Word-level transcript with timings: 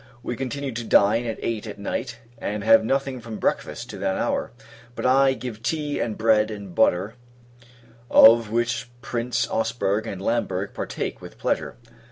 We 0.23 0.35
continue 0.35 0.71
to 0.71 0.83
dine 0.83 1.27
at 1.27 1.37
eight 1.43 1.67
at 1.67 1.77
night, 1.77 2.17
and 2.39 2.63
have 2.63 2.83
nothing 2.83 3.21
from 3.21 3.37
breakfast 3.37 3.87
to 3.91 3.99
that 3.99 4.17
hour. 4.17 4.51
But 4.95 5.05
I 5.05 5.33
give 5.35 5.61
tea 5.61 5.99
and 5.99 6.17
bread 6.17 6.49
and 6.49 6.73
butter, 6.73 7.13
of 8.09 8.49
which 8.51 8.89
Prince 9.03 9.47
Ausberg 9.49 10.07
and 10.07 10.19
Lamberg 10.19 10.73
partake 10.73 11.21
with 11.21 11.37
pleasure. 11.37 11.77